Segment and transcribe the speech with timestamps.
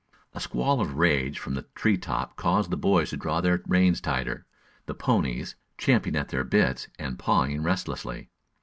[0.33, 4.01] A squall of rage from the tree top caused the boys to draw their reins
[4.01, 4.47] tighter,
[4.87, 8.31] the ponies champing at their bits and pawing restlessly.